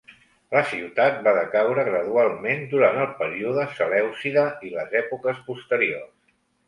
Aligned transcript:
La 0.53 0.61
ciutat 0.69 1.19
va 1.27 1.33
decaure 1.39 1.83
gradualment 1.89 2.65
durant 2.71 2.97
el 3.03 3.11
període 3.19 3.67
selèucida 3.81 4.47
i 4.71 4.75
les 4.79 4.97
èpoques 5.03 5.45
posteriors. 5.51 6.37